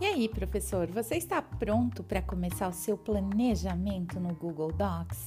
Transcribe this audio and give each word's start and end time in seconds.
E 0.00 0.06
aí, 0.06 0.28
professor, 0.28 0.86
você 0.86 1.16
está 1.16 1.42
pronto 1.42 2.04
para 2.04 2.22
começar 2.22 2.68
o 2.68 2.72
seu 2.72 2.96
planejamento 2.96 4.20
no 4.20 4.32
Google 4.32 4.70
Docs? 4.70 5.26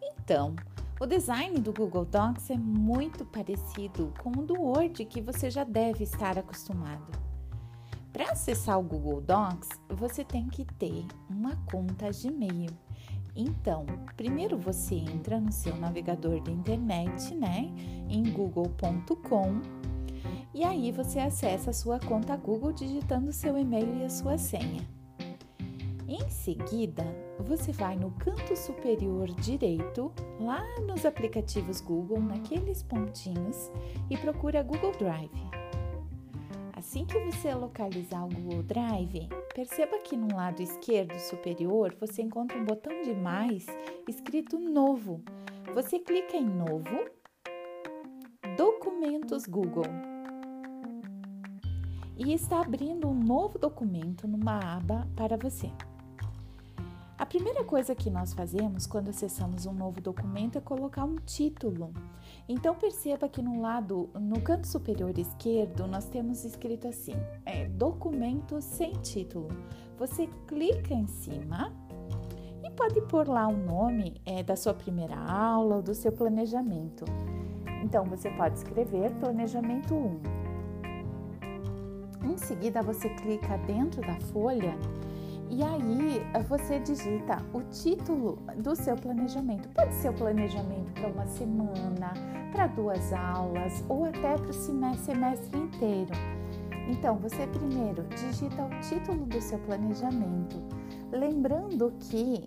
Então, 0.00 0.54
o 1.00 1.06
design 1.06 1.58
do 1.58 1.72
Google 1.72 2.04
Docs 2.04 2.50
é 2.50 2.56
muito 2.56 3.24
parecido 3.24 4.14
com 4.22 4.30
o 4.30 4.46
do 4.46 4.54
Word 4.54 5.04
que 5.06 5.20
você 5.20 5.50
já 5.50 5.64
deve 5.64 6.04
estar 6.04 6.38
acostumado. 6.38 7.18
Para 8.12 8.30
acessar 8.30 8.78
o 8.78 8.82
Google 8.84 9.20
Docs, 9.20 9.70
você 9.88 10.24
tem 10.24 10.46
que 10.46 10.64
ter 10.64 11.04
uma 11.28 11.56
conta 11.68 12.08
Gmail. 12.12 12.70
Então, 13.34 13.84
primeiro 14.16 14.56
você 14.56 14.94
entra 14.94 15.40
no 15.40 15.50
seu 15.50 15.76
navegador 15.76 16.40
de 16.40 16.52
internet, 16.52 17.34
né, 17.34 17.70
em 18.08 18.22
google.com 18.22 19.60
e 20.56 20.64
aí 20.64 20.90
você 20.90 21.18
acessa 21.18 21.68
a 21.68 21.74
sua 21.74 22.00
conta 22.00 22.34
Google 22.34 22.72
digitando 22.72 23.30
seu 23.30 23.58
e-mail 23.58 23.94
e 23.98 24.04
a 24.04 24.08
sua 24.08 24.38
senha. 24.38 24.82
Em 26.08 26.30
seguida, 26.30 27.04
você 27.40 27.72
vai 27.72 27.94
no 27.94 28.10
canto 28.12 28.56
superior 28.56 29.26
direito, 29.32 30.10
lá 30.40 30.64
nos 30.80 31.04
aplicativos 31.04 31.82
Google, 31.82 32.22
naqueles 32.22 32.82
pontinhos, 32.82 33.70
e 34.08 34.16
procura 34.16 34.62
Google 34.62 34.92
Drive. 34.92 35.42
Assim 36.72 37.04
que 37.04 37.18
você 37.18 37.54
localizar 37.54 38.24
o 38.24 38.28
Google 38.30 38.62
Drive, 38.62 39.28
perceba 39.54 39.98
que 39.98 40.16
no 40.16 40.34
lado 40.34 40.62
esquerdo 40.62 41.18
superior 41.18 41.94
você 42.00 42.22
encontra 42.22 42.56
um 42.56 42.64
botão 42.64 43.02
de 43.02 43.12
mais 43.12 43.66
escrito 44.08 44.58
Novo. 44.58 45.22
Você 45.74 45.98
clica 45.98 46.34
em 46.34 46.46
Novo, 46.46 47.04
Documentos 48.56 49.44
Google 49.44 50.15
e 52.16 52.32
está 52.32 52.60
abrindo 52.60 53.08
um 53.08 53.14
novo 53.14 53.58
documento 53.58 54.26
numa 54.26 54.58
aba 54.58 55.06
para 55.14 55.36
você. 55.36 55.70
A 57.18 57.24
primeira 57.24 57.64
coisa 57.64 57.94
que 57.94 58.10
nós 58.10 58.34
fazemos 58.34 58.86
quando 58.86 59.08
acessamos 59.08 59.64
um 59.64 59.72
novo 59.72 60.00
documento 60.02 60.58
é 60.58 60.60
colocar 60.60 61.04
um 61.04 61.16
título. 61.16 61.92
Então 62.46 62.74
perceba 62.74 63.28
que 63.28 63.40
no 63.40 63.60
lado, 63.60 64.10
no 64.14 64.40
canto 64.40 64.66
superior 64.66 65.18
esquerdo, 65.18 65.86
nós 65.86 66.04
temos 66.06 66.44
escrito 66.44 66.86
assim: 66.88 67.14
é, 67.46 67.66
documento 67.68 68.60
sem 68.60 68.92
título. 69.00 69.48
Você 69.98 70.26
clica 70.46 70.92
em 70.92 71.06
cima 71.06 71.72
e 72.62 72.70
pode 72.70 73.00
pôr 73.02 73.26
lá 73.26 73.48
o 73.48 73.56
nome 73.56 74.20
é, 74.26 74.42
da 74.42 74.54
sua 74.54 74.74
primeira 74.74 75.16
aula 75.16 75.76
ou 75.76 75.82
do 75.82 75.94
seu 75.94 76.12
planejamento. 76.12 77.06
Então 77.82 78.04
você 78.04 78.30
pode 78.30 78.58
escrever 78.58 79.10
planejamento 79.14 79.94
1 79.94 80.45
em 82.36 82.46
seguida, 82.46 82.82
você 82.82 83.08
clica 83.08 83.56
dentro 83.66 84.02
da 84.02 84.14
folha 84.32 84.76
e 85.48 85.62
aí 85.62 86.22
você 86.48 86.78
digita 86.80 87.42
o 87.54 87.62
título 87.62 88.38
do 88.58 88.76
seu 88.76 88.94
planejamento. 88.94 89.68
Pode 89.70 89.94
ser 89.94 90.10
o 90.10 90.12
planejamento 90.12 90.92
para 90.92 91.08
uma 91.08 91.26
semana, 91.26 92.12
para 92.52 92.66
duas 92.66 93.12
aulas 93.12 93.82
ou 93.88 94.04
até 94.04 94.36
para 94.36 94.50
o 94.50 94.52
semestre 94.52 95.58
inteiro. 95.58 96.12
Então, 96.88 97.16
você 97.16 97.46
primeiro 97.46 98.04
digita 98.04 98.64
o 98.64 98.80
título 98.80 99.24
do 99.24 99.40
seu 99.40 99.58
planejamento, 99.60 100.62
lembrando 101.10 101.92
que 101.98 102.46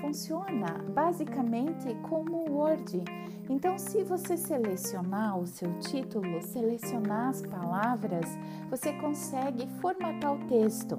funciona 0.00 0.84
basicamente 0.94 1.94
como 2.08 2.48
o 2.48 2.58
Word. 2.58 3.02
Então, 3.48 3.78
se 3.78 4.02
você 4.02 4.36
selecionar 4.36 5.38
o 5.38 5.46
seu 5.46 5.72
título, 5.78 6.42
selecionar 6.42 7.28
as 7.28 7.42
palavras, 7.42 8.26
você 8.68 8.92
consegue 8.94 9.66
formatar 9.80 10.34
o 10.34 10.46
texto. 10.46 10.98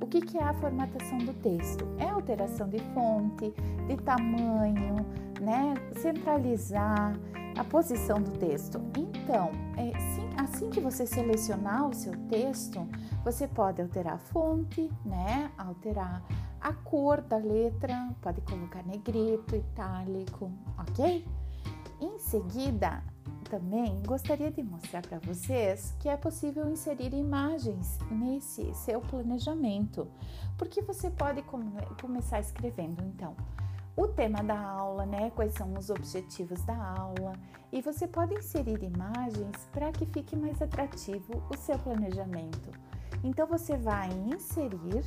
O 0.00 0.06
que, 0.06 0.36
é 0.36 0.42
a 0.42 0.54
formatação 0.54 1.18
do 1.18 1.32
texto? 1.34 1.86
É 1.98 2.08
alteração 2.08 2.68
de 2.68 2.78
fonte, 2.92 3.54
de 3.88 3.96
tamanho, 3.96 5.06
né? 5.40 5.74
centralizar 5.96 7.18
a 7.56 7.64
posição 7.64 8.20
do 8.20 8.32
texto. 8.32 8.80
Então, 8.96 9.50
é, 9.76 9.98
sim, 9.98 10.28
assim 10.36 10.70
que 10.70 10.80
você 10.80 11.06
selecionar 11.06 11.88
o 11.88 11.94
seu 11.94 12.12
texto, 12.28 12.86
você 13.24 13.48
pode 13.48 13.80
alterar 13.80 14.14
a 14.14 14.18
fonte, 14.18 14.90
né? 15.04 15.50
alterar 15.56 16.22
a 16.66 16.72
cor 16.72 17.20
da 17.20 17.36
letra, 17.36 18.12
pode 18.20 18.40
colocar 18.40 18.82
negrito, 18.82 19.54
itálico, 19.54 20.50
ok? 20.76 21.24
Em 22.00 22.18
seguida, 22.18 23.04
também 23.48 24.02
gostaria 24.04 24.50
de 24.50 24.64
mostrar 24.64 25.00
para 25.00 25.20
vocês 25.20 25.94
que 26.00 26.08
é 26.08 26.16
possível 26.16 26.68
inserir 26.68 27.14
imagens 27.14 28.00
nesse 28.10 28.74
seu 28.74 29.00
planejamento, 29.00 30.08
porque 30.58 30.82
você 30.82 31.08
pode 31.08 31.40
come 31.42 31.70
começar 32.00 32.40
escrevendo 32.40 33.00
então 33.04 33.36
o 33.96 34.08
tema 34.08 34.42
da 34.42 34.58
aula, 34.58 35.06
né? 35.06 35.30
Quais 35.36 35.54
são 35.54 35.72
os 35.74 35.88
objetivos 35.88 36.60
da 36.64 36.76
aula, 36.76 37.34
e 37.72 37.80
você 37.80 38.08
pode 38.08 38.34
inserir 38.34 38.82
imagens 38.82 39.68
para 39.72 39.92
que 39.92 40.04
fique 40.06 40.34
mais 40.34 40.60
atrativo 40.60 41.44
o 41.48 41.56
seu 41.56 41.78
planejamento. 41.78 42.72
Então 43.22 43.46
você 43.46 43.76
vai 43.76 44.10
inserir 44.34 45.04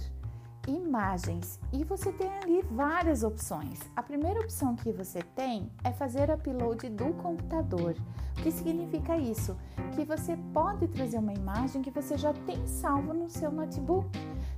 imagens 0.67 1.59
e 1.71 1.83
você 1.83 2.11
tem 2.11 2.29
ali 2.39 2.61
várias 2.71 3.23
opções. 3.23 3.79
A 3.95 4.03
primeira 4.03 4.39
opção 4.39 4.75
que 4.75 4.91
você 4.91 5.21
tem 5.35 5.71
é 5.83 5.91
fazer 5.91 6.29
upload 6.29 6.89
do 6.89 7.13
computador. 7.13 7.95
O 8.37 8.41
que 8.41 8.51
significa 8.51 9.17
isso? 9.17 9.57
Que 9.95 10.05
você 10.05 10.37
pode 10.53 10.87
trazer 10.87 11.17
uma 11.17 11.33
imagem 11.33 11.81
que 11.81 11.91
você 11.91 12.17
já 12.17 12.33
tem 12.33 12.65
salvo 12.67 13.13
no 13.13 13.29
seu 13.29 13.51
notebook. 13.51 14.09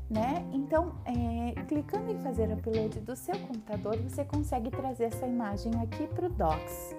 Né? 0.09 0.45
Então, 0.51 0.93
é, 1.05 1.53
clicando 1.63 2.11
em 2.11 2.19
fazer 2.19 2.51
upload 2.51 2.99
do 2.99 3.15
seu 3.15 3.37
computador, 3.39 3.97
você 3.97 4.25
consegue 4.25 4.69
trazer 4.69 5.05
essa 5.05 5.25
imagem 5.25 5.71
aqui 5.81 6.05
para 6.07 6.25
o 6.25 6.29
Docs. 6.29 6.95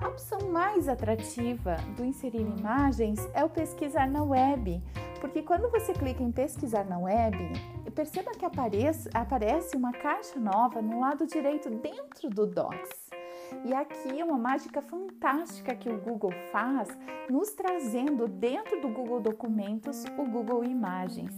A 0.00 0.08
opção 0.08 0.50
mais 0.50 0.88
atrativa 0.88 1.76
do 1.94 2.04
inserir 2.04 2.40
imagens 2.40 3.28
é 3.34 3.44
o 3.44 3.50
pesquisar 3.50 4.08
na 4.08 4.22
web, 4.22 4.82
porque 5.20 5.42
quando 5.42 5.70
você 5.70 5.92
clica 5.92 6.22
em 6.22 6.32
pesquisar 6.32 6.84
na 6.84 6.98
web, 6.98 7.36
perceba 7.90 8.32
que 8.32 8.44
aparece, 8.44 9.76
uma 9.76 9.92
caixa 9.92 10.38
nova 10.38 10.80
no 10.80 11.00
lado 11.00 11.26
direito 11.26 11.70
dentro 11.70 12.30
do 12.30 12.46
Docs. 12.46 13.10
E 13.64 13.74
aqui 13.74 14.20
é 14.20 14.24
uma 14.24 14.38
mágica 14.38 14.80
fantástica 14.80 15.74
que 15.74 15.88
o 15.88 15.98
Google 15.98 16.32
faz, 16.52 16.88
nos 17.28 17.50
trazendo 17.50 18.28
dentro 18.28 18.80
do 18.80 18.88
Google 18.88 19.20
Documentos 19.20 20.04
o 20.16 20.24
Google 20.24 20.64
Imagens. 20.64 21.34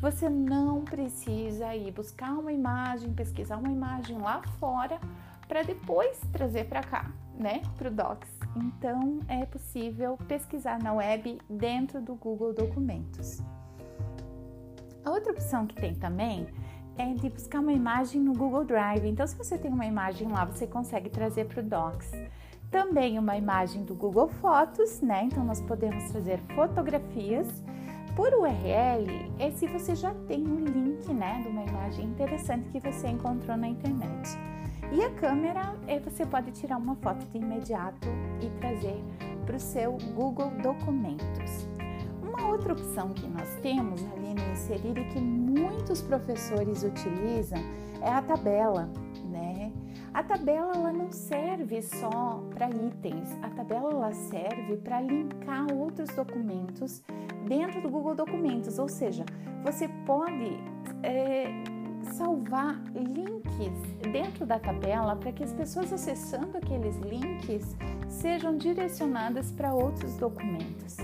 Você 0.00 0.28
não 0.28 0.82
precisa 0.82 1.74
ir 1.76 1.92
buscar 1.92 2.32
uma 2.32 2.52
imagem, 2.52 3.12
pesquisar 3.12 3.58
uma 3.58 3.70
imagem 3.70 4.18
lá 4.18 4.42
fora 4.58 4.98
para 5.46 5.62
depois 5.62 6.18
trazer 6.32 6.64
para 6.64 6.82
cá, 6.82 7.12
né, 7.38 7.62
para 7.76 7.88
o 7.88 7.92
Docs. 7.92 8.30
Então 8.56 9.20
é 9.28 9.44
possível 9.46 10.18
pesquisar 10.26 10.82
na 10.82 10.94
web 10.94 11.38
dentro 11.48 12.00
do 12.00 12.14
Google 12.14 12.52
Documentos. 12.52 13.40
A 15.04 15.10
outra 15.10 15.32
opção 15.32 15.66
que 15.66 15.74
tem 15.74 15.94
também 15.94 16.46
é 16.96 17.12
de 17.12 17.28
buscar 17.28 17.60
uma 17.60 17.72
imagem 17.72 18.20
no 18.20 18.32
Google 18.32 18.64
Drive. 18.64 19.04
Então, 19.04 19.26
se 19.26 19.36
você 19.36 19.58
tem 19.58 19.72
uma 19.72 19.86
imagem 19.86 20.28
lá, 20.28 20.44
você 20.44 20.66
consegue 20.66 21.10
trazer 21.10 21.46
para 21.46 21.60
o 21.60 21.62
Docs. 21.64 22.10
Também 22.70 23.18
uma 23.18 23.36
imagem 23.36 23.84
do 23.84 23.94
Google 23.94 24.28
Fotos, 24.28 25.00
né? 25.00 25.24
Então, 25.24 25.44
nós 25.44 25.60
podemos 25.60 26.04
trazer 26.10 26.38
fotografias. 26.54 27.48
Por 28.14 28.32
URL, 28.34 29.32
é 29.38 29.50
se 29.52 29.66
você 29.66 29.96
já 29.96 30.14
tem 30.28 30.46
um 30.46 30.64
link, 30.64 31.10
né, 31.12 31.40
de 31.42 31.48
uma 31.48 31.64
imagem 31.64 32.04
interessante 32.04 32.68
que 32.68 32.78
você 32.78 33.08
encontrou 33.08 33.56
na 33.56 33.66
internet. 33.66 34.38
E 34.92 35.02
a 35.02 35.10
câmera, 35.14 35.74
é, 35.86 35.98
você 35.98 36.26
pode 36.26 36.52
tirar 36.52 36.76
uma 36.76 36.94
foto 36.96 37.24
de 37.26 37.38
imediato 37.38 38.08
e 38.42 38.50
trazer 38.60 39.02
para 39.46 39.56
o 39.56 39.60
seu 39.60 39.96
Google 40.14 40.50
Documentos. 40.62 41.71
Uma 42.42 42.50
outra 42.50 42.72
opção 42.72 43.10
que 43.10 43.26
nós 43.28 43.48
temos 43.62 44.04
ali 44.12 44.34
no 44.34 44.52
inserir 44.52 44.98
e 44.98 45.04
que 45.12 45.20
muitos 45.20 46.02
professores 46.02 46.82
utilizam 46.82 47.60
é 48.00 48.08
a 48.08 48.20
tabela, 48.20 48.90
né? 49.30 49.72
A 50.12 50.24
tabela 50.24 50.72
ela 50.74 50.92
não 50.92 51.10
serve 51.12 51.80
só 51.82 52.42
para 52.52 52.68
itens, 52.68 53.30
a 53.42 53.48
tabela 53.50 53.92
ela 53.92 54.12
serve 54.12 54.76
para 54.78 55.00
linkar 55.00 55.72
outros 55.72 56.10
documentos 56.16 57.00
dentro 57.46 57.80
do 57.80 57.88
Google 57.88 58.16
Documentos, 58.16 58.76
ou 58.76 58.88
seja, 58.88 59.24
você 59.62 59.86
pode 60.04 60.58
é, 61.04 61.46
salvar 62.12 62.82
links 62.92 63.80
dentro 64.12 64.44
da 64.44 64.58
tabela 64.58 65.14
para 65.14 65.30
que 65.30 65.44
as 65.44 65.52
pessoas 65.52 65.92
acessando 65.92 66.58
aqueles 66.58 66.96
links 66.98 67.76
sejam 68.08 68.56
direcionadas 68.56 69.52
para 69.52 69.72
outros 69.72 70.16
documentos. 70.16 70.96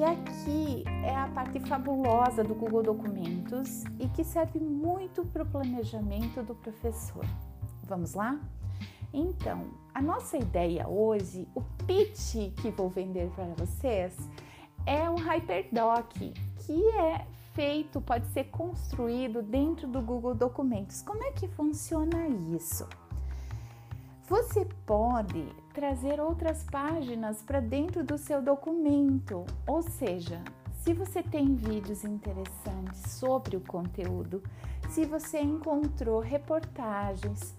E 0.00 0.02
aqui 0.02 0.84
é 1.04 1.14
a 1.14 1.28
parte 1.28 1.60
fabulosa 1.60 2.42
do 2.42 2.54
Google 2.54 2.82
Documentos 2.82 3.84
e 3.98 4.08
que 4.08 4.24
serve 4.24 4.58
muito 4.58 5.26
para 5.26 5.42
o 5.42 5.46
planejamento 5.46 6.42
do 6.42 6.54
professor. 6.54 7.22
Vamos 7.82 8.14
lá? 8.14 8.40
Então, 9.12 9.66
a 9.92 10.00
nossa 10.00 10.38
ideia 10.38 10.88
hoje, 10.88 11.46
o 11.54 11.60
pitch 11.86 12.50
que 12.62 12.70
vou 12.70 12.88
vender 12.88 13.28
para 13.32 13.44
vocês, 13.58 14.16
é 14.86 15.10
um 15.10 15.16
Hyperdoc, 15.16 16.14
que 16.16 16.88
é 16.96 17.26
feito, 17.52 18.00
pode 18.00 18.26
ser 18.28 18.44
construído 18.44 19.42
dentro 19.42 19.86
do 19.86 20.00
Google 20.00 20.34
Documentos. 20.34 21.02
Como 21.02 21.22
é 21.24 21.32
que 21.32 21.46
funciona 21.46 22.26
isso? 22.56 22.88
Você 24.26 24.66
pode 24.86 25.46
trazer 25.72 26.20
outras 26.20 26.64
páginas 26.64 27.42
para 27.42 27.60
dentro 27.60 28.04
do 28.04 28.18
seu 28.18 28.42
documento, 28.42 29.44
ou 29.66 29.82
seja, 29.82 30.42
se 30.82 30.92
você 30.92 31.22
tem 31.22 31.54
vídeos 31.54 32.04
interessantes 32.04 33.12
sobre 33.12 33.56
o 33.56 33.60
conteúdo, 33.60 34.42
se 34.88 35.04
você 35.04 35.40
encontrou 35.40 36.20
reportagens, 36.20 37.54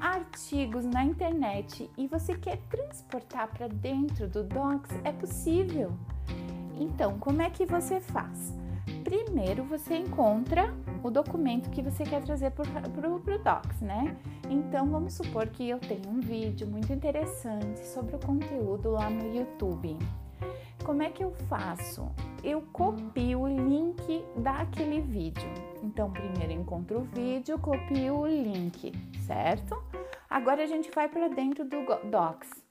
artigos 0.00 0.84
na 0.84 1.04
internet 1.04 1.88
e 1.96 2.08
você 2.08 2.34
quer 2.34 2.58
transportar 2.68 3.48
para 3.48 3.68
dentro 3.68 4.26
do 4.26 4.42
Docs, 4.42 4.90
é 5.04 5.12
possível. 5.12 5.92
Então, 6.80 7.18
como 7.18 7.42
é 7.42 7.50
que 7.50 7.64
você 7.64 8.00
faz? 8.00 8.61
Primeiro 9.04 9.64
você 9.64 9.96
encontra 9.96 10.74
o 11.02 11.10
documento 11.10 11.70
que 11.70 11.82
você 11.82 12.04
quer 12.04 12.22
trazer 12.22 12.50
para 12.50 13.10
o 13.10 13.18
Docs, 13.18 13.80
né? 13.80 14.16
Então 14.48 14.86
vamos 14.86 15.14
supor 15.14 15.48
que 15.48 15.68
eu 15.68 15.78
tenho 15.78 16.08
um 16.08 16.20
vídeo 16.20 16.66
muito 16.66 16.92
interessante 16.92 17.80
sobre 17.86 18.16
o 18.16 18.18
conteúdo 18.18 18.90
lá 18.90 19.10
no 19.10 19.34
YouTube. 19.34 19.96
Como 20.84 21.02
é 21.02 21.10
que 21.10 21.22
eu 21.22 21.32
faço? 21.48 22.10
Eu 22.42 22.62
copio 22.72 23.42
o 23.42 23.48
link 23.48 24.24
daquele 24.36 25.00
vídeo. 25.00 25.48
Então, 25.82 26.10
primeiro 26.10 26.52
encontro 26.52 26.98
o 26.98 27.02
vídeo, 27.02 27.58
copio 27.58 28.20
o 28.20 28.26
link, 28.26 28.92
certo? 29.26 29.80
Agora 30.28 30.62
a 30.62 30.66
gente 30.66 30.90
vai 30.90 31.08
para 31.08 31.28
dentro 31.28 31.64
do 31.64 31.84
Docs. 32.10 32.61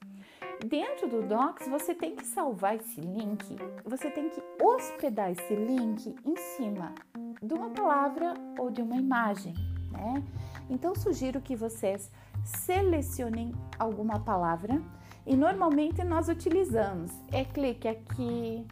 Dentro 0.64 1.08
do 1.08 1.22
Docs, 1.22 1.66
você 1.66 1.92
tem 1.92 2.14
que 2.14 2.24
salvar 2.24 2.76
esse 2.76 3.00
link, 3.00 3.56
você 3.84 4.08
tem 4.10 4.28
que 4.28 4.40
hospedar 4.62 5.32
esse 5.32 5.54
link 5.54 6.14
em 6.24 6.36
cima 6.36 6.94
de 7.42 7.52
uma 7.52 7.70
palavra 7.70 8.34
ou 8.56 8.70
de 8.70 8.80
uma 8.80 8.96
imagem, 8.96 9.54
né? 9.90 10.22
Então, 10.70 10.94
sugiro 10.94 11.40
que 11.40 11.56
vocês 11.56 12.10
selecionem 12.44 13.52
alguma 13.76 14.20
palavra 14.20 14.80
e 15.26 15.36
normalmente 15.36 16.04
nós 16.04 16.28
utilizamos. 16.28 17.10
É 17.32 17.44
clique 17.44 17.88
aqui, 17.88 18.64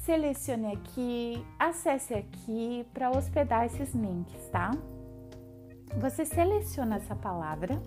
selecione 0.00 0.72
aqui, 0.74 1.42
acesse 1.58 2.12
aqui 2.12 2.86
para 2.92 3.10
hospedar 3.10 3.64
esses 3.64 3.94
links, 3.94 4.48
tá? 4.50 4.72
Você 5.98 6.26
seleciona 6.26 6.96
essa 6.96 7.16
palavra 7.16 7.80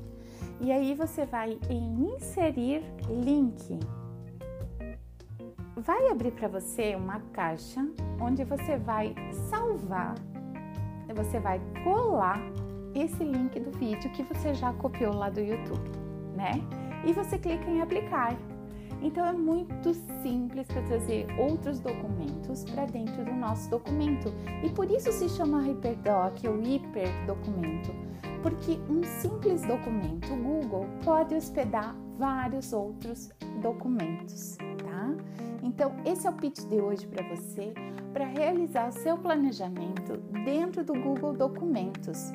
e 0.60 0.72
aí 0.72 0.94
você 0.94 1.26
vai 1.26 1.60
em 1.70 2.14
inserir 2.14 2.84
link. 3.10 3.80
Vai 5.76 6.10
abrir 6.10 6.32
para 6.32 6.48
você 6.48 6.96
uma 6.96 7.20
caixa 7.34 7.86
onde 8.20 8.44
você 8.44 8.78
vai 8.78 9.16
salvar, 9.50 10.16
você 11.16 11.40
vai 11.40 11.60
colar 11.84 12.40
esse 12.94 13.24
link 13.24 13.60
do 13.60 13.72
vídeo 13.78 14.12
que 14.12 14.24
você 14.24 14.54
já 14.54 14.74
copiou 14.74 15.16
lá 15.16 15.30
do 15.30 15.40
YouTube, 15.40 15.90
né? 16.36 16.52
E 17.06 17.14
você 17.14 17.38
clica 17.38 17.70
em 17.70 17.82
aplicar. 17.82 18.38
Então 19.02 19.26
é 19.26 19.34
muito 19.34 19.94
simples 20.22 20.68
para 20.68 20.82
trazer 20.84 21.26
outros 21.40 21.80
documentos 21.80 22.64
para 22.66 22.86
dentro 22.86 23.26
do 23.26 23.34
nosso 23.34 23.70
documento. 23.70 24.32
E 24.64 24.70
por 24.70 24.90
isso 24.92 25.12
se 25.12 25.28
chama 25.30 25.62
Hyperdoc 25.62 26.48
ou 26.48 26.62
hiperdocumento, 26.62 27.92
porque 28.42 28.80
um 28.90 29.04
simples 29.22 29.62
documento 29.62 30.36
Google 30.36 30.88
pode 31.04 31.36
hospedar 31.36 31.96
vários 32.18 32.74
outros 32.74 33.30
documentos, 33.62 34.58
tá? 34.58 35.16
Então 35.64 35.96
esse 36.06 36.28
é 36.28 36.30
o 36.30 36.34
pitch 36.34 36.66
de 36.68 36.82
hoje 36.82 37.08
para 37.08 37.28
você, 37.28 37.74
para 38.14 38.26
realizar 38.26 38.90
o 38.90 38.92
seu 38.92 39.18
planejamento 39.18 40.18
dentro 40.44 40.84
do 40.84 40.94
Google 40.94 41.34
Documentos. 41.34 42.32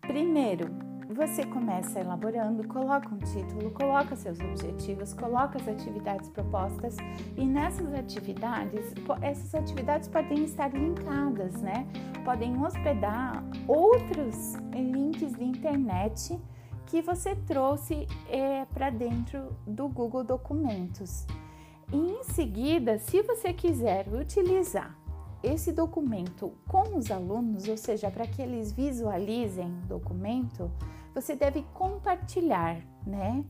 Primeiro, 0.00 0.68
você 1.14 1.44
começa 1.44 1.98
elaborando, 1.98 2.66
coloca 2.68 3.12
um 3.12 3.18
título, 3.18 3.70
coloca 3.72 4.14
seus 4.14 4.38
objetivos, 4.38 5.12
coloca 5.12 5.58
as 5.60 5.66
atividades 5.66 6.28
propostas 6.28 6.96
e 7.36 7.44
nessas 7.44 7.92
atividades, 7.92 8.94
essas 9.20 9.54
atividades 9.54 10.08
podem 10.08 10.44
estar 10.44 10.72
linkadas, 10.72 11.60
né? 11.60 11.86
Podem 12.24 12.62
hospedar 12.62 13.42
outros 13.66 14.54
links 14.72 15.32
de 15.32 15.44
internet 15.44 16.38
que 16.86 17.02
você 17.02 17.34
trouxe 17.34 18.06
é, 18.28 18.64
para 18.66 18.90
dentro 18.90 19.56
do 19.66 19.88
Google 19.88 20.22
Documentos. 20.22 21.26
E 21.92 21.96
em 21.96 22.22
seguida, 22.22 22.98
se 22.98 23.20
você 23.22 23.52
quiser 23.52 24.06
utilizar 24.08 24.96
esse 25.42 25.72
documento 25.72 26.52
com 26.68 26.96
os 26.96 27.10
alunos, 27.10 27.66
ou 27.66 27.76
seja, 27.76 28.10
para 28.10 28.26
que 28.26 28.42
eles 28.42 28.72
visualizem 28.72 29.72
o 29.84 29.86
documento, 29.86 30.70
você 31.14 31.34
deve 31.34 31.62
compartilhar, 31.74 32.80
né? 33.06 33.44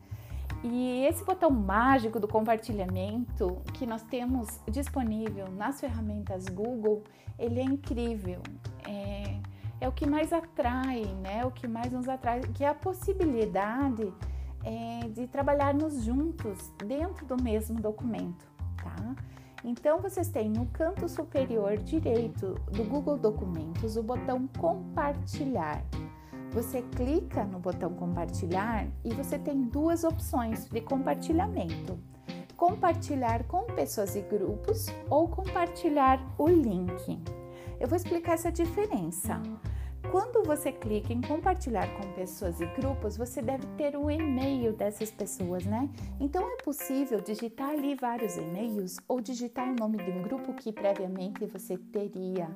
E 0.62 1.06
esse 1.06 1.24
botão 1.24 1.50
mágico 1.50 2.20
do 2.20 2.28
compartilhamento 2.28 3.62
que 3.74 3.86
nós 3.86 4.02
temos 4.02 4.60
disponível 4.70 5.50
nas 5.50 5.80
ferramentas 5.80 6.46
Google, 6.48 7.02
ele 7.38 7.60
é 7.60 7.64
incrível. 7.64 8.42
É, 8.86 9.40
é 9.80 9.88
o 9.88 9.92
que 9.92 10.06
mais 10.06 10.32
atrai, 10.32 11.04
né? 11.22 11.44
O 11.46 11.50
que 11.50 11.66
mais 11.66 11.90
nos 11.90 12.08
atrai, 12.08 12.40
que 12.40 12.62
é 12.62 12.68
a 12.68 12.74
possibilidade 12.74 14.12
é, 14.62 15.08
de 15.08 15.26
trabalharmos 15.26 16.04
juntos 16.04 16.70
dentro 16.84 17.24
do 17.24 17.42
mesmo 17.42 17.80
documento, 17.80 18.46
tá? 18.82 19.14
Então, 19.64 20.00
vocês 20.00 20.28
têm 20.28 20.48
no 20.48 20.66
canto 20.66 21.08
superior 21.08 21.76
direito 21.78 22.54
do 22.72 22.84
Google 22.84 23.18
Documentos 23.18 23.96
o 23.96 24.02
botão 24.02 24.46
Compartilhar. 24.58 25.82
Você 26.52 26.82
clica 26.97 27.44
no 27.44 27.61
botão 27.61 27.94
Compartilhar 27.94 28.88
e 29.05 29.14
você 29.14 29.38
tem 29.38 29.62
duas 29.62 30.02
opções 30.02 30.69
de 30.69 30.81
compartilhamento: 30.81 31.97
compartilhar 32.56 33.44
com 33.44 33.62
pessoas 33.67 34.17
e 34.17 34.20
grupos 34.20 34.87
ou 35.08 35.29
compartilhar 35.29 36.20
o 36.37 36.49
link. 36.49 37.23
Eu 37.79 37.87
vou 37.87 37.97
explicar 37.97 38.32
essa 38.32 38.50
diferença. 38.50 39.41
Quando 40.10 40.42
você 40.44 40.72
clica 40.72 41.12
em 41.12 41.20
compartilhar 41.20 41.86
com 41.96 42.12
pessoas 42.14 42.60
e 42.60 42.66
grupos, 42.66 43.16
você 43.16 43.40
deve 43.40 43.64
ter 43.76 43.94
o 43.94 44.06
um 44.06 44.10
e-mail 44.10 44.72
dessas 44.72 45.08
pessoas, 45.08 45.64
né? 45.64 45.88
Então 46.18 46.42
é 46.50 46.56
possível 46.64 47.20
digitar 47.20 47.70
ali 47.70 47.94
vários 47.94 48.36
e-mails 48.36 48.96
ou 49.06 49.20
digitar 49.20 49.68
o 49.68 49.76
nome 49.76 49.99
de 49.99 50.11
um 50.11 50.23
grupo 50.23 50.52
que 50.54 50.73
previamente 50.73 51.46
você 51.46 51.78
teria 51.78 52.50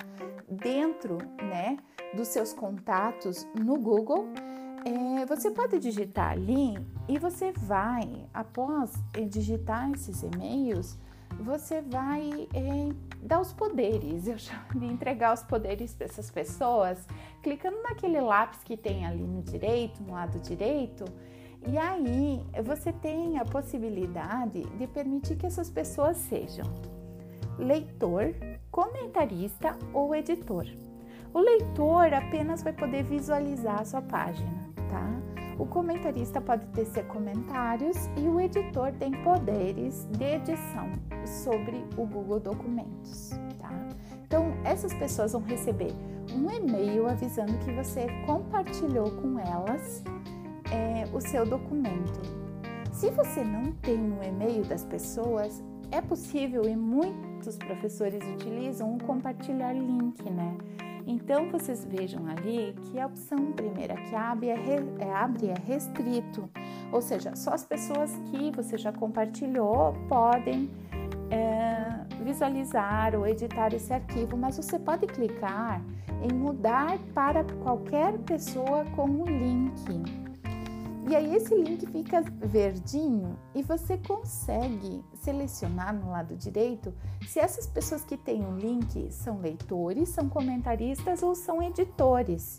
dentro, 0.48 1.18
né, 1.40 1.76
dos 2.16 2.26
seus 2.26 2.52
contatos 2.52 3.46
no 3.54 3.78
Google. 3.78 4.26
É, 4.84 5.24
você 5.24 5.48
pode 5.48 5.78
digitar 5.78 6.32
ali 6.32 6.74
e 7.08 7.18
você 7.20 7.52
vai, 7.52 8.26
após 8.34 8.92
digitar 9.30 9.92
esses 9.92 10.24
e-mails, 10.24 10.98
você 11.40 11.80
vai 11.82 12.48
é, 12.54 12.92
dar 13.20 13.40
os 13.40 13.52
poderes, 13.52 14.26
eu 14.26 14.38
chamo 14.38 14.74
de 14.74 14.86
entregar 14.86 15.34
os 15.34 15.42
poderes 15.42 15.94
para 15.94 16.06
essas 16.06 16.30
pessoas, 16.30 17.06
clicando 17.42 17.82
naquele 17.82 18.20
lápis 18.20 18.60
que 18.64 18.76
tem 18.76 19.04
ali 19.04 19.22
no 19.22 19.42
direito, 19.42 20.02
no 20.02 20.12
lado 20.12 20.38
direito, 20.38 21.04
e 21.66 21.78
aí 21.78 22.42
você 22.62 22.92
tem 22.92 23.38
a 23.38 23.44
possibilidade 23.44 24.62
de 24.62 24.86
permitir 24.86 25.36
que 25.36 25.46
essas 25.46 25.70
pessoas 25.70 26.16
sejam 26.18 26.66
leitor, 27.58 28.34
comentarista 28.70 29.76
ou 29.92 30.14
editor. 30.14 30.66
O 31.32 31.40
leitor 31.40 32.12
apenas 32.12 32.62
vai 32.62 32.72
poder 32.72 33.04
visualizar 33.04 33.80
a 33.80 33.84
sua 33.84 34.02
página, 34.02 34.52
tá? 34.90 35.33
O 35.58 35.66
comentarista 35.66 36.40
pode 36.40 36.66
tecer 36.68 37.06
comentários 37.06 37.96
e 38.16 38.28
o 38.28 38.40
editor 38.40 38.92
tem 38.92 39.12
poderes 39.22 40.08
de 40.10 40.24
edição 40.24 40.90
sobre 41.24 41.84
o 41.96 42.04
Google 42.06 42.40
Documentos, 42.40 43.30
tá? 43.58 43.70
Então, 44.26 44.52
essas 44.64 44.92
pessoas 44.94 45.32
vão 45.32 45.42
receber 45.42 45.92
um 46.34 46.50
e-mail 46.50 47.08
avisando 47.08 47.56
que 47.58 47.72
você 47.72 48.06
compartilhou 48.26 49.10
com 49.12 49.38
elas 49.38 50.02
é, 50.72 51.04
o 51.12 51.20
seu 51.20 51.46
documento. 51.46 52.20
Se 52.92 53.10
você 53.10 53.44
não 53.44 53.72
tem 53.72 53.98
um 53.98 54.22
e-mail 54.22 54.64
das 54.64 54.84
pessoas, 54.84 55.62
é 55.92 56.00
possível 56.00 56.64
e 56.68 56.74
muitos 56.74 57.56
professores 57.56 58.20
utilizam 58.34 58.96
o 58.96 59.04
compartilhar 59.04 59.72
link, 59.72 60.22
né? 60.30 60.56
Então 61.06 61.50
vocês 61.50 61.84
vejam 61.84 62.26
ali 62.26 62.74
que 62.82 62.98
a 62.98 63.06
opção 63.06 63.52
primeira 63.52 63.94
que 63.94 64.14
abre 64.14 64.48
é, 64.48 64.54
re, 64.54 64.84
é, 64.98 65.12
abre 65.12 65.48
é 65.48 65.54
restrito, 65.66 66.48
ou 66.90 67.02
seja, 67.02 67.36
só 67.36 67.52
as 67.52 67.64
pessoas 67.64 68.10
que 68.30 68.50
você 68.50 68.78
já 68.78 68.92
compartilhou 68.92 69.94
podem 70.08 70.70
é, 71.30 72.04
visualizar 72.22 73.14
ou 73.14 73.26
editar 73.26 73.74
esse 73.74 73.92
arquivo, 73.92 74.36
mas 74.36 74.56
você 74.56 74.78
pode 74.78 75.06
clicar 75.06 75.82
em 76.22 76.32
mudar 76.32 76.98
para 77.14 77.44
qualquer 77.62 78.16
pessoa 78.20 78.84
com 78.96 79.10
o 79.10 79.24
link. 79.26 80.23
E 81.06 81.14
aí 81.14 81.34
esse 81.34 81.54
link 81.54 81.86
fica 81.86 82.22
verdinho 82.22 83.38
e 83.54 83.62
você 83.62 83.98
consegue 83.98 85.04
selecionar 85.14 85.94
no 85.94 86.10
lado 86.10 86.34
direito 86.34 86.94
se 87.28 87.38
essas 87.38 87.66
pessoas 87.66 88.04
que 88.04 88.16
têm 88.16 88.42
o 88.44 88.48
um 88.48 88.56
link 88.56 89.12
são 89.12 89.38
leitores, 89.38 90.08
são 90.08 90.30
comentaristas 90.30 91.22
ou 91.22 91.34
são 91.34 91.62
editores. 91.62 92.58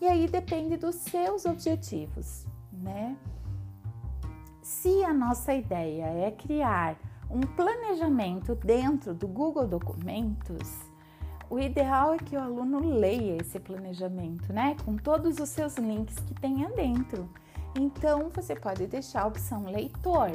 E 0.00 0.08
aí 0.08 0.26
depende 0.26 0.76
dos 0.76 0.96
seus 0.96 1.46
objetivos, 1.46 2.44
né? 2.72 3.16
Se 4.60 5.04
a 5.04 5.12
nossa 5.12 5.54
ideia 5.54 6.06
é 6.06 6.32
criar 6.32 6.96
um 7.30 7.40
planejamento 7.40 8.56
dentro 8.56 9.14
do 9.14 9.28
Google 9.28 9.68
Documentos, 9.68 10.68
o 11.48 11.60
ideal 11.60 12.14
é 12.14 12.18
que 12.18 12.36
o 12.36 12.40
aluno 12.40 12.80
leia 12.80 13.36
esse 13.40 13.60
planejamento, 13.60 14.52
né? 14.52 14.76
Com 14.84 14.96
todos 14.96 15.38
os 15.38 15.48
seus 15.48 15.76
links 15.76 16.16
que 16.20 16.34
tenha 16.34 16.68
dentro. 16.70 17.28
Então, 17.76 18.30
você 18.32 18.54
pode 18.54 18.86
deixar 18.86 19.22
a 19.22 19.26
opção 19.26 19.64
leitor. 19.64 20.30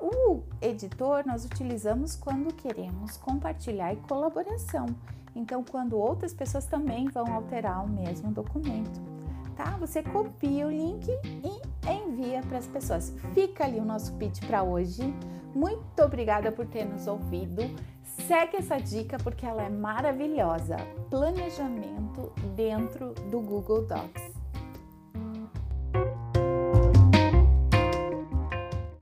O 0.00 0.42
editor 0.60 1.24
nós 1.26 1.44
utilizamos 1.44 2.16
quando 2.16 2.52
queremos 2.54 3.16
compartilhar 3.16 3.92
e 3.92 3.96
colaboração. 3.96 4.86
Então, 5.34 5.62
quando 5.62 5.96
outras 5.96 6.34
pessoas 6.34 6.66
também 6.66 7.08
vão 7.08 7.32
alterar 7.32 7.84
o 7.84 7.88
mesmo 7.88 8.32
documento, 8.32 9.00
tá? 9.56 9.76
Você 9.78 10.02
copia 10.02 10.66
o 10.66 10.70
link 10.70 11.08
e 11.08 11.90
envia 11.90 12.40
para 12.42 12.58
as 12.58 12.66
pessoas. 12.66 13.14
Fica 13.32 13.64
ali 13.64 13.78
o 13.78 13.84
nosso 13.84 14.12
pitch 14.14 14.44
para 14.44 14.62
hoje. 14.62 15.02
Muito 15.54 16.02
obrigada 16.02 16.50
por 16.50 16.66
ter 16.66 16.84
nos 16.84 17.06
ouvido. 17.06 17.62
Segue 18.26 18.56
essa 18.56 18.78
dica 18.78 19.18
porque 19.18 19.46
ela 19.46 19.62
é 19.62 19.68
maravilhosa. 19.68 20.76
Planejamento 21.10 22.32
dentro 22.54 23.12
do 23.30 23.40
Google 23.40 23.86
Docs. 23.86 24.31